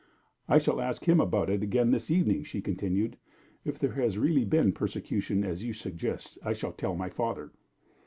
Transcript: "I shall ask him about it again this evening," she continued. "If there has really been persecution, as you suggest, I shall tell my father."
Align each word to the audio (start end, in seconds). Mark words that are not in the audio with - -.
"I 0.49 0.57
shall 0.57 0.81
ask 0.81 1.03
him 1.05 1.19
about 1.19 1.51
it 1.51 1.61
again 1.61 1.91
this 1.91 2.09
evening," 2.09 2.43
she 2.43 2.59
continued. 2.59 3.17
"If 3.63 3.77
there 3.77 3.91
has 3.91 4.17
really 4.17 4.45
been 4.45 4.71
persecution, 4.71 5.43
as 5.43 5.63
you 5.63 5.73
suggest, 5.73 6.39
I 6.43 6.53
shall 6.53 6.71
tell 6.73 6.95
my 6.95 7.09
father." 7.11 7.51